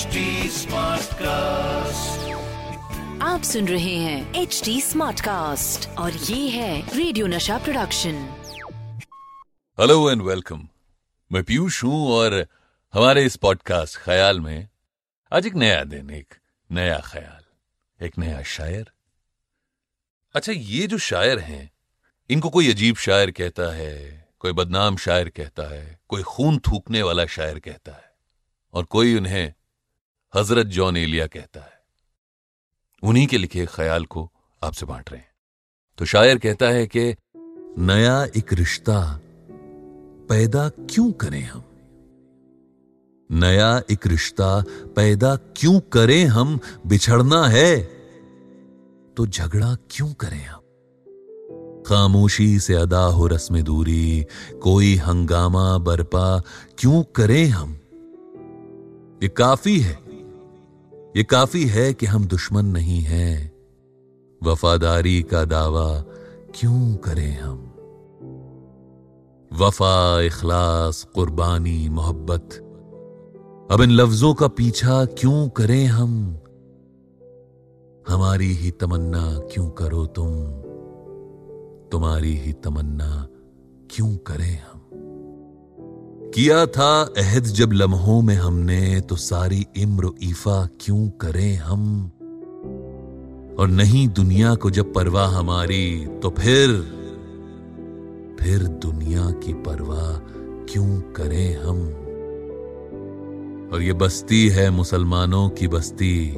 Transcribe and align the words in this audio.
Smart 0.00 1.14
Cast 1.14 2.28
आप 3.22 3.42
सुन 3.42 3.68
रहे 3.68 3.96
हैं 3.96 4.34
एच 4.34 4.62
डी 4.64 4.80
स्मार्ट 4.80 5.20
कास्ट 5.20 5.88
और 5.88 6.12
ये 6.12 6.48
है 6.48 6.96
radio 6.96 7.26
Nasha 7.26 7.58
production 7.58 8.14
hello 9.80 10.10
and 10.10 10.22
welcome 10.22 10.68
मैं 11.32 11.44
पीयूष 11.44 11.84
हूँ 11.84 12.12
और 12.12 12.46
हमारे 12.94 13.24
इस 13.24 13.36
पॉडकास्ट 13.36 13.98
ख्याल 13.98 14.40
में 14.40 14.68
आज 15.32 15.46
एक 15.46 15.54
नया 15.54 15.84
दिन 15.84 16.10
एक 16.10 16.34
नया 16.72 17.02
ख्याल 17.04 18.04
एक 18.04 18.18
नया 18.18 18.42
शायर। 18.42 18.90
अच्छा 20.34 20.52
ये 20.52 20.86
जो 20.86 20.98
शायर 20.98 21.38
हैं 21.38 21.70
इनको 22.30 22.50
कोई 22.50 22.72
अजीब 22.72 22.96
शायर 22.96 23.30
कहता 23.30 23.74
है 23.74 24.28
कोई 24.38 24.52
बदनाम 24.52 24.96
शायर 24.96 25.28
कहता 25.28 25.70
है 25.74 26.00
कोई 26.08 26.22
खून 26.22 26.58
थूकने 26.58 27.02
वाला 27.02 27.26
शायर 27.26 27.58
कहता 27.58 27.92
है 27.92 28.12
और 28.74 28.84
कोई 28.84 29.16
उन्हें 29.16 29.52
हज़रत 30.34 30.66
जॉन 30.66 30.96
एलिया 30.96 31.26
कहता 31.26 31.60
है। 31.60 31.72
उन्हीं 33.02 33.26
के 33.26 33.38
लिखे 33.38 33.66
ख्याल 33.66 34.04
को 34.04 34.32
आपसे 34.62 34.86
बांट 34.86 35.10
रहे 35.10 35.20
हैं। 35.20 35.28
तो 35.98 36.04
शायर 36.04 36.38
कहता 36.38 36.66
है 36.66 36.86
कि, 36.86 37.14
नया 37.78 38.24
एक 38.24 38.52
रिश्ता 38.52 39.20
पैदा 40.28 40.68
क्यों 40.68 41.12
करें 41.12 41.42
हम? 41.42 41.64
नया 43.30 43.82
एक 43.90 44.06
रिश्ता 44.06 44.64
पैदा 44.96 45.36
क्यों 45.36 45.80
करें 45.80 46.24
हम? 46.24 46.60
बिछड़ना 46.86 47.46
है 47.46 47.80
तो 49.16 49.26
झगड़ा 49.26 49.76
क्यों 49.90 50.12
करें 50.12 50.44
हम? 50.44 50.60
खामोशी 51.82 52.58
से 52.58 52.74
अदा 52.74 53.04
हो 53.04 53.26
रस्म 53.26 53.62
दूरी, 53.62 54.26
कोई 54.62 54.96
हंगामा 54.96 55.78
बरपा 55.78 56.42
क्यों 56.78 57.02
करें 57.02 57.46
हम? 57.46 57.80
ये 59.22 59.28
काफ़ी 59.28 59.80
है। 59.80 60.09
ये 61.16 61.24
काफ़ी 61.24 61.66
है 61.66 61.94
कि 61.94 62.06
हम 62.06 62.26
दुश्मन 62.26 62.66
नहीं 62.66 63.00
हैं। 63.00 63.52
वफादारी 64.42 65.22
का 65.22 65.44
दावा 65.44 66.04
क्यों 66.54 66.96
करें 66.96 67.38
हम? 67.38 67.66
वफा, 69.52 70.20
इखलास, 70.20 71.08
कुर्बानी, 71.14 71.88
मोहब्बत। 71.88 72.48
अब 73.70 73.82
इन 73.82 73.90
लफ्जों 73.90 74.34
का 74.34 74.48
पीछा 74.48 75.04
क्यों 75.04 75.48
करें 75.48 75.86
हम? 75.86 76.40
हमारी 78.08 78.52
ही 78.54 78.70
तमन्ना 78.70 79.38
क्यों 79.38 79.70
करो 79.70 80.06
तुम? 80.06 80.30
तुम्हारी 81.88 82.36
ही 82.36 82.52
तमन्ना 82.52 83.28
क्यों 83.90 84.16
करें 84.16 84.62
हम? 84.62 84.69
किया 86.40 86.66
था 86.66 87.02
अहद 87.02 87.42
जब 87.42 87.72
लम्हों 87.72 88.22
में 88.22 88.34
हमने 88.34 89.00
तो 89.00 89.16
सारी 89.16 89.66
इम्र 89.76 90.10
ईफा 90.22 90.68
क्यों 90.80 91.08
करें 91.08 91.56
हम? 91.56 92.12
और 93.58 93.68
नहीं 93.68 94.08
दुनिया 94.08 94.54
को 94.54 94.70
जब 94.70 94.94
परवाह 94.94 95.28
हमारी 95.28 96.06
तो 96.06 96.30
फिर 96.30 96.68
फिर 98.40 98.62
दुनिया 98.62 99.30
की 99.30 99.52
परवाह 99.52 100.18
क्यों 100.72 101.00
करें 101.00 101.56
हम? 101.56 101.82
और 103.72 103.82
ये 103.82 103.92
बस्ती 103.92 104.48
है 104.48 104.70
मुसलमानों 104.70 105.50
की 105.50 105.68
बस्ती। 105.68 106.28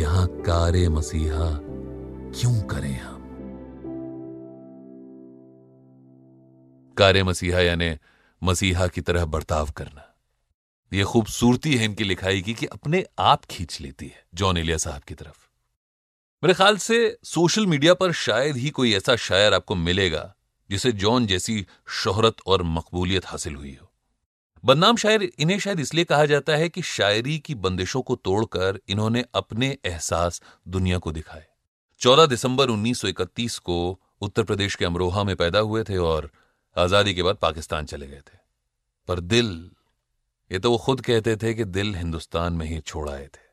यहाँ 0.00 0.26
कारे 0.26 0.88
मसीहा 0.88 1.60
क्यों 2.40 2.62
करें 2.62 3.00
हम? 3.00 3.16
कारे 6.96 7.22
मसीहा 7.22 7.60
यानी 7.60 7.96
मसीहा 8.42 8.86
की 8.86 9.00
तरह 9.00 9.24
बर्ताव 9.24 9.70
करना। 9.70 10.14
यह 10.92 11.04
खूबसूरती 11.04 11.76
है 11.76 11.84
इनकी 11.84 12.04
लिखाई 12.04 12.42
की 12.42 12.54
कि 12.54 12.66
अपने 12.66 13.06
आप 13.18 13.44
खींच 13.44 13.80
लेती 13.80 14.06
है, 14.06 14.26
जॉन 14.34 14.56
एलिया 14.56 14.76
साहब 14.76 15.02
की 15.02 15.14
तरफ़। 15.14 15.48
मेरे 16.44 16.54
ख्याल 16.54 16.76
से 16.76 17.18
सोशल 17.24 17.66
मीडिया 17.66 17.94
पर 17.94 18.12
शायद 18.12 18.56
ही 18.56 18.70
कोई 18.70 18.94
ऐसा 18.94 19.16
शायर 19.16 19.54
आपको 19.54 19.74
मिलेगा, 19.74 20.34
जिसे 20.70 20.92
जॉन 20.92 21.26
जैसी 21.26 21.66
शोहरत 21.88 22.36
और 22.46 22.62
मकबूलियत 22.62 23.26
हासिल 23.26 23.54
हुई 23.54 23.78
हो। 23.82 23.92
बदनाम 24.64 24.96
शायर 24.96 25.22
इन्हें 25.22 25.58
शायद 25.58 25.80
इसलिए 25.80 26.04
कहा 26.04 26.26
जाता 26.26 26.52
है 26.52 26.68
कि 26.68 26.82
शायरी 26.82 27.38
की 27.38 27.54
बंदिशों 27.54 28.02
को 28.02 28.16
तोड़कर 28.16 28.80
इन्होंने 28.88 29.24
अपने 29.34 29.78
एहसास 29.84 30.42
दुनिया 30.68 30.98
को 30.98 31.12
दिखाए। 31.12 31.46
14 31.98 32.26
दिसंबर 32.26 32.68
1931 32.68 33.58
को 33.58 34.00
उत्तर 34.20 34.42
प्रदेश 34.42 34.74
के 34.74 34.84
अमरोहा 34.84 35.24
में 35.24 35.36
पैदा 35.36 35.58
हुए 35.58 35.84
थे 35.84 35.96
और 35.96 36.30
आज़ादी 36.76 37.14
के 37.14 37.22
बाद 37.22 37.36
पाकिस्तान 37.36 37.86
चले 37.86 38.06
गए 38.06 38.20
थे। 38.20 38.38
पर 39.08 39.20
दिल, 39.20 39.70
ये 40.52 40.58
तो 40.58 40.70
वो 40.70 40.78
खुद 40.78 41.00
कहते 41.00 41.36
थे 41.36 41.54
कि 41.54 41.64
दिल 41.64 41.94
हिंदुस्तान 41.94 42.52
में 42.52 42.66
ही 42.66 42.80
छोड़ 42.80 43.10
आए 43.10 43.26
थे। 43.26 43.50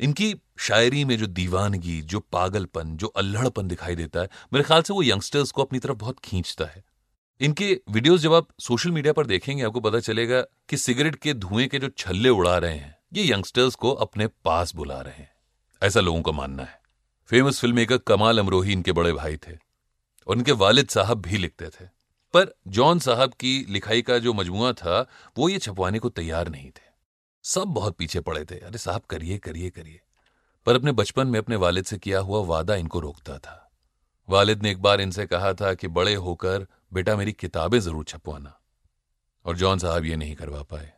इनकी 0.00 0.34
शायरी 0.58 1.04
में 1.04 1.18
जो 1.18 1.26
दीवानगी, 1.26 2.02
जो 2.02 2.20
पागलपन, 2.20 2.96
जो 2.96 3.06
अल्हड़पन 3.06 3.68
दिखाई 3.68 3.94
देता 3.94 4.20
है, 4.20 4.28
मेरे 4.52 4.64
ख्याल 4.64 4.82
से 4.82 4.92
वो 4.92 5.02
यंगस्टर्स 5.02 5.50
को 5.50 5.62
अपनी 5.62 5.78
तरफ़ 5.78 5.96
बहुत 5.96 6.18
खींचता 6.18 6.64
है। 6.64 6.84
इनके 7.40 7.80
वीडियोस 7.90 8.20
जब 8.20 8.34
आप 8.34 8.48
सोशल 8.60 8.90
मीडिया 8.90 9.12
पर 9.12 9.26
देखेंगे, 9.26 9.62
आपको 9.62 9.80
पता 9.80 10.00
चलेगा 10.00 10.40
कि 10.40 10.76
सिगरेट 10.76 11.14
के 11.14 11.34
धुएँ 11.34 11.66
के 11.68 11.78
जो 11.78 11.88
छल्ले 11.88 12.28
उड़ा 12.28 12.58
रहे 12.58 12.76
हैं, 12.76 12.98
ये 13.12 13.32
यंगस्टर्स 13.32 13.74
को 13.74 13.92
अपने 13.92 14.26
पास 14.26 14.74
बुला 14.74 15.00
रहे 15.00 15.14
हैं। 15.14 15.32
ऐसा 15.82 16.00
लोगों 16.00 16.22
का 16.22 16.32
मानना 16.32 16.62
है। 16.62 16.80
फ़ेमस 17.26 17.60
फ़िल्म 17.60 17.76
मेकर 17.76 17.98
कमाल 17.98 18.38
अमरोही 18.38 18.72
इनके 18.72 18.92
बड़े 18.92 19.12
भाई 19.12 19.36
थे 19.36 19.52
और 20.26 20.36
इनके 20.36 20.52
वालिद 20.52 20.88
साहब 20.88 21.20
भी 21.20 21.38
लिखते 21.38 21.68
थे। 21.68 21.99
पर 22.34 22.54
जॉन 22.68 22.98
साहब 22.98 23.32
की 23.32 23.66
लिखाई 23.68 24.02
का 24.02 24.18
जो 24.18 24.32
मजमुआ 24.32 24.72
था, 24.72 25.06
वो 25.38 25.48
ये 25.48 25.58
छपवाने 25.58 25.98
को 25.98 26.08
तैयार 26.08 26.48
नहीं 26.48 26.70
थे। 26.70 26.90
सब 27.42 27.64
बहुत 27.64 27.96
पीछे 27.96 28.20
पड़े 28.20 28.44
थे। 28.44 28.58
अरे 28.58 28.78
साहब, 28.78 29.00
करिए 29.00 29.38
करिए 29.38 29.70
करिए। 29.70 30.00
पर 30.66 30.74
अपने 30.74 30.92
बचपन 30.92 31.26
में 31.26 31.38
अपने 31.38 31.56
वालिद 31.56 31.84
से 31.84 31.98
किया 31.98 32.20
हुआ 32.20 32.46
वादा 32.46 32.74
इनको 32.74 33.00
रोकता 33.00 33.38
था। 33.38 33.70
वालिद 34.28 34.62
ने 34.62 34.70
एक 34.70 34.82
बार 34.82 35.00
इनसे 35.00 35.26
कहा 35.26 35.52
था 35.52 35.74
कि 35.74 35.88
बड़े 35.88 36.14
होकर 36.14 36.66
बेटा 36.92 37.16
मेरी 37.16 37.32
किताबें 37.32 37.80
ज़रूर 37.80 38.04
छपवाना। 38.04 38.60
और 39.44 39.56
जॉन 39.56 39.78
साहब 39.78 40.04
ये 40.04 40.16
नहीं 40.16 40.34
करवा 40.34 40.62
पाए। 40.62 40.92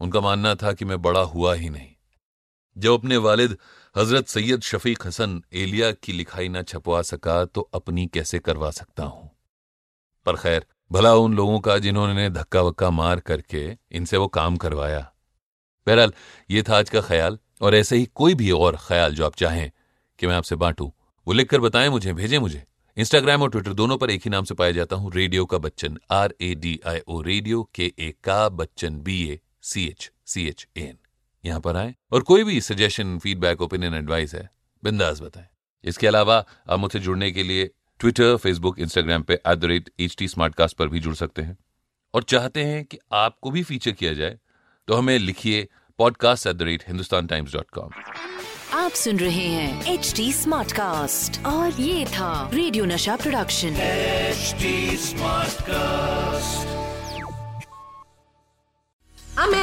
उनका 0.00 0.20
मानना 0.20 0.54
था 0.54 0.72
कि 0.72 0.84
मैं 0.84 1.02
बड़ा 1.02 1.20
हुआ 1.20 1.54
ही 1.54 1.70
नहीं। 1.70 1.94
जब 2.78 2.92
अपने 2.92 3.16
वालिद 3.16 3.58
हज़रत 3.96 4.28
सैयद 4.28 4.60
शफीक 4.60 5.06
हसन 5.06 5.42
एलिया 5.52 5.92
की 5.92 6.12
लिखाई 6.12 6.48
ना 6.48 6.62
छपवा 6.62 7.02
सका 7.02 7.44
तो 7.44 7.60
अपनी 7.60 8.06
कैसे 8.06 8.38
करवा 8.38 8.70
सकता 8.70 9.02
हूँ? 9.02 9.27
पर 10.28 10.36
खैर, 10.38 10.64
भला 10.90 11.14
उन 11.16 11.34
लोगों 11.34 11.58
का 11.60 11.78
जिन्होंने 11.78 12.28
धक्का 12.30 12.60
वक्का 12.62 12.90
मार 12.92 13.20
करके 13.22 13.66
इनसे 13.92 14.16
वो 14.16 14.26
काम 14.30 14.56
करवाया। 14.58 15.00
बहरहाल, 15.86 16.12
ये 16.50 16.62
था 16.62 16.78
आज 16.78 16.90
का 16.90 17.00
ख्याल, 17.02 17.38
और 17.62 17.74
ऐसे 17.74 17.96
ही 17.96 18.08
कोई 18.14 18.34
भी 18.34 18.50
और 18.52 18.76
ख्याल 18.80 19.14
जो 19.14 19.24
आप 19.26 19.34
चाहें 19.36 19.70
कि 20.18 20.26
मैं 20.26 20.34
आपसे 20.34 20.56
बांटूं, 20.56 20.90
वो 21.26 21.32
लिखकर 21.32 21.60
बताएँ 21.60 21.88
मुझे, 21.88 22.12
भेजें 22.12 22.38
मुझे। 22.38 22.62
इंस्टाग्राम 22.96 23.42
और 23.42 23.50
ट्विटर 23.50 23.72
दोनों 23.72 23.96
पर 23.98 24.10
एक 24.10 24.22
ही 24.24 24.30
नाम 24.30 24.44
से 24.44 24.54
पाया 24.54 24.72
जाता 24.72 24.96
हूँ 24.96 25.12
रेडियो 25.14 25.44
का 25.46 25.58
Bachchan 25.58 25.98
R 26.10 26.34
A 26.40 26.54
D 26.56 26.78
I 26.86 27.00
O 27.08 27.20
radio 27.22 27.62
के 27.74 27.92
ए 27.98 28.12
का 28.24 28.48
Bachchan 28.50 29.00
B 29.00 29.22
A 29.24 29.38
C 29.62 29.86
H 29.86 30.10
C 30.26 30.46
H 30.48 30.66
N 30.76 30.96
यहाँ 31.44 31.60
पर 31.60 31.76
आए, 31.76 31.94
और 32.12 32.22
कोई 32.22 32.44
भी 32.44 32.60
सजेशन 32.62 33.18
फीडबैक 33.18 33.62
ओपिनियन 33.62 33.94
एडवाइस 33.94 34.34
है, 34.34 34.48
बिंदास 34.82 35.20
बताएँ। 35.20 35.46
इसके 35.84 36.06
अलावा 36.06 36.44
आप 36.68 36.78
मुझसे 36.78 36.98
जुड़ने 37.00 37.30
के 37.32 37.42
लिए 37.42 37.70
ट्विटर 38.00 38.36
फेसबुक 38.36 38.78
इंस्टाग्राम 38.78 39.22
पे 39.22 39.34
at 39.34 39.58
the 39.58 39.64
rate 39.64 39.90
H 40.00 40.16
T 40.18 40.28
पर 40.78 40.88
भी 40.88 41.00
जुड़ 41.00 41.14
सकते 41.14 41.42
हैं। 41.42 41.58
और 42.14 42.22
चाहते 42.22 42.64
हैं 42.64 42.84
कि 42.84 42.98
आपको 43.12 43.50
भी 43.50 43.62
फीचर 43.62 43.90
किया 43.90 44.12
जाए 44.12 44.38
तो 44.88 44.94
हमें 44.94 45.18
लिखिए 45.18 45.68
podcast 45.98 46.46
at 46.46 46.56
the 46.56 46.62
rate 46.62 46.84
Hindustan 46.88 47.26
Times 47.26 47.52
dot 47.52 47.70
com 47.70 47.90
आप 48.72 48.90
सुन 48.90 49.16
रहे 49.16 49.46
हैं 49.46 49.94
एच 49.94 50.12
टी 50.16 50.32
स्मार्ट 50.32 50.72
कास्ट 50.72 51.44
और 51.44 51.80
ये 51.80 52.06
था 52.06 52.50
radio 52.54 52.84
Nasha 52.84 53.16
production 53.16 53.74
Smart 54.96 55.62
Cast 55.62 56.77